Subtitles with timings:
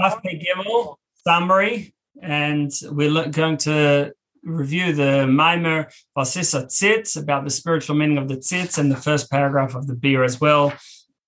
[0.00, 7.96] Daf Gimel summary, and we're going to review the Maimer Vasisa Tzitz about the spiritual
[7.96, 10.72] meaning of the Tzitz and the first paragraph of the Biur as well,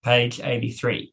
[0.02, 1.12] page 83.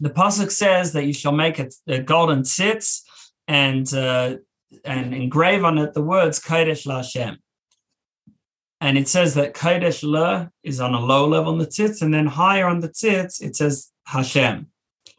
[0.00, 3.02] The Pasuk says that you shall make a, a golden Tzitz
[3.46, 4.38] and uh,
[4.84, 7.36] and engrave on it the words Kodesh LaShem.
[8.80, 12.12] And it says that Kodesh La is on a low level on the tzitz, and
[12.12, 14.71] then higher on the tzitz, it says Hashem.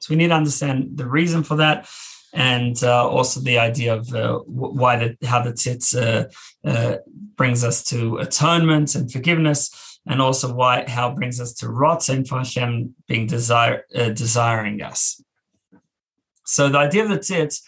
[0.04, 1.88] So we need to understand the reason for that,
[2.34, 6.28] and uh, also the idea of uh, why the how the tzitz uh,
[6.70, 6.98] uh,
[7.38, 9.62] brings us to atonement and forgiveness,
[10.06, 14.82] and also why how it brings us to rotzen for Hashem being desire uh, desiring
[14.82, 15.24] us.
[16.46, 17.62] So the idea of the tzitz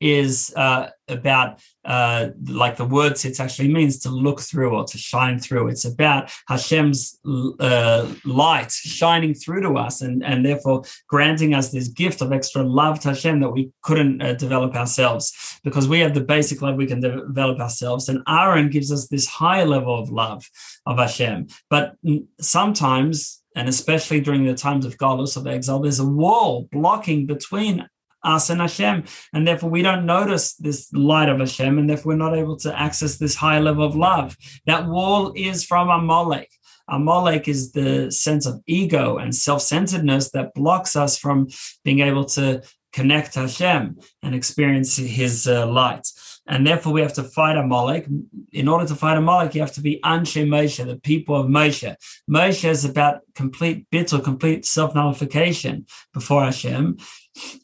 [0.00, 4.98] is uh, about uh, like the word tzitz actually means to look through or to
[4.98, 5.68] shine through.
[5.68, 11.88] It's about Hashem's uh, light shining through to us and, and therefore granting us this
[11.88, 16.14] gift of extra love to Hashem that we couldn't uh, develop ourselves because we have
[16.14, 18.08] the basic love we can de- develop ourselves.
[18.08, 20.48] And Aaron gives us this higher level of love
[20.86, 21.48] of Hashem.
[21.70, 21.96] But
[22.40, 27.88] sometimes and especially during the times of Galus of exile, there's a wall blocking between
[28.22, 29.04] us and Hashem.
[29.32, 32.78] And therefore, we don't notice this light of Hashem, and therefore, we're not able to
[32.78, 34.36] access this higher level of love.
[34.66, 36.50] That wall is from Amalek.
[36.88, 41.48] Amalek is the sense of ego and self centeredness that blocks us from
[41.84, 46.06] being able to connect Hashem and experience his uh, light.
[46.48, 48.08] And therefore, we have to fight a Amalek.
[48.52, 51.46] In order to fight a Amalek, you have to be Anshe Moshe, the people of
[51.46, 51.94] Moshe.
[52.28, 56.96] Moshe is about complete bit or complete self nullification before Hashem.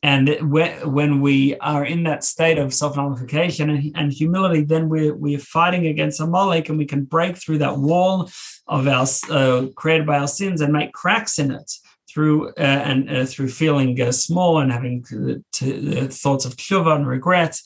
[0.02, 5.38] And when we are in that state of self nullification and, humility, then we're, we're
[5.38, 8.30] fighting against a Amalek and we can break through that wall
[8.66, 11.72] of our uh, created by our sins and make cracks in it
[12.08, 16.94] through uh, and uh, through feeling uh, small and having uh, uh, thoughts of tshuva
[16.94, 17.60] and regret,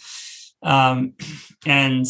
[0.63, 1.15] um,
[1.67, 2.07] and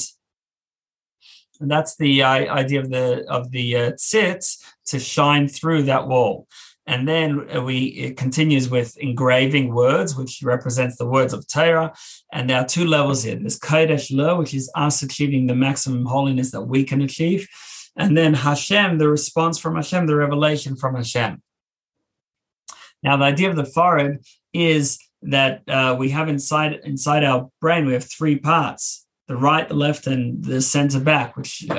[1.61, 6.47] that's the idea of the of the uh, tzitz to shine through that wall.
[6.87, 11.93] And then we it continues with engraving words, which represents the words of Torah.
[12.33, 13.37] And there are two levels here.
[13.37, 17.47] There's Kodesh Lo, which is us achieving the maximum holiness that we can achieve.
[17.97, 21.43] And then Hashem, the response from Hashem, the revelation from Hashem.
[23.03, 27.87] Now, the idea of the forehead is that uh, we have inside inside our brain,
[27.87, 31.75] we have three parts the right, the left, and the center back, which uh,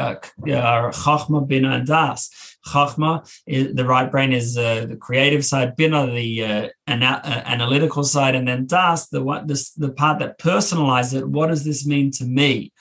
[0.62, 2.30] are Chachma, Bina, and Das.
[2.68, 7.42] Chachma, is, the right brain is uh, the creative side, Bina, the uh, ana- uh,
[7.46, 11.28] analytical side, and then Das, the, what, this, the part that personalizes it.
[11.28, 12.72] What does this mean to me?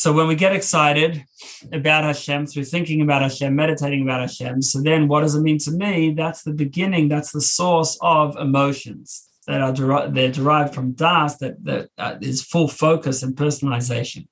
[0.00, 1.26] So when we get excited
[1.74, 5.58] about Hashem through thinking about Hashem, meditating about Hashem, so then what does it mean
[5.58, 6.14] to me?
[6.14, 11.36] That's the beginning, that's the source of emotions that are derived, they're derived from Das
[11.40, 14.26] that, that uh, is full focus and personalization.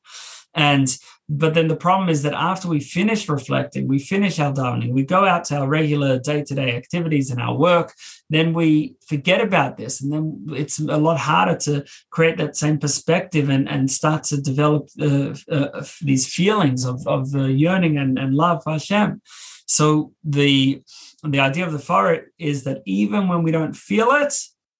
[0.54, 0.88] And
[1.30, 5.04] but then the problem is that after we finish reflecting, we finish our davening, we
[5.04, 7.92] go out to our regular day-to-day activities and our work,
[8.30, 10.00] then we forget about this.
[10.00, 14.40] And then it's a lot harder to create that same perspective and, and start to
[14.40, 19.20] develop uh, uh, these feelings of, of uh, yearning and, and love for Hashem.
[19.66, 20.82] So the
[21.24, 24.32] the idea of the forehead is that even when we don't feel it,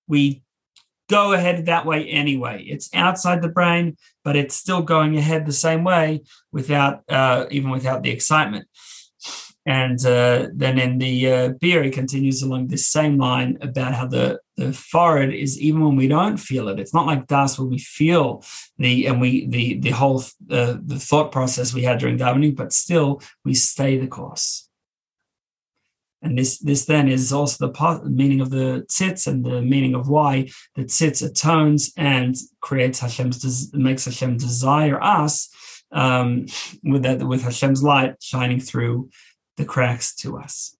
[0.06, 0.42] we
[1.08, 2.64] go ahead that way anyway.
[2.64, 7.70] It's outside the brain, but it's still going ahead the same way without uh, even
[7.70, 8.68] without the excitement.
[9.66, 14.06] And uh, then in the uh, Biur, he continues along this same line about how
[14.06, 16.80] the, the forehead is even when we don't feel it.
[16.80, 18.42] It's not like das where we feel
[18.78, 22.72] the and we the the whole uh, the thought process we had during davening, but
[22.72, 24.67] still we stay the course.
[26.20, 30.08] And this, this then is also the meaning of the tzitz and the meaning of
[30.08, 35.48] why the tzitz atones and creates Hashem's, makes Hashem desire us
[35.92, 36.46] um,
[36.82, 39.10] with that, with Hashem's light shining through
[39.56, 40.74] the cracks to us.